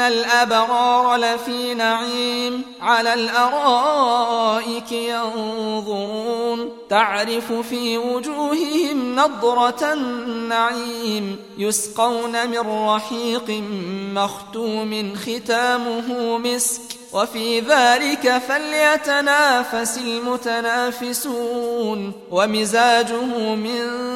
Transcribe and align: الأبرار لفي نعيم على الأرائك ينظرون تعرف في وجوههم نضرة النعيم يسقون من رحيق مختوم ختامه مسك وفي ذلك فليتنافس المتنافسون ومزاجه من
الأبرار 0.00 1.16
لفي 1.16 1.74
نعيم 1.74 2.62
على 2.80 3.14
الأرائك 3.14 4.92
ينظرون 4.92 6.72
تعرف 6.90 7.52
في 7.52 7.98
وجوههم 7.98 9.16
نضرة 9.16 9.92
النعيم 9.92 11.36
يسقون 11.58 12.48
من 12.50 12.88
رحيق 12.88 13.62
مختوم 14.14 15.14
ختامه 15.16 16.38
مسك 16.38 16.82
وفي 17.12 17.60
ذلك 17.60 18.38
فليتنافس 18.48 19.98
المتنافسون 19.98 21.42
ومزاجه 22.30 23.54
من 23.54 24.15